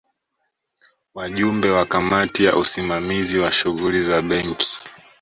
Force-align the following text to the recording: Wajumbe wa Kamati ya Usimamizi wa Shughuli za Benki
Wajumbe 1.13 1.69
wa 1.71 1.85
Kamati 1.85 2.43
ya 2.45 2.55
Usimamizi 2.55 3.39
wa 3.39 3.51
Shughuli 3.51 4.01
za 4.01 4.21
Benki 4.21 4.79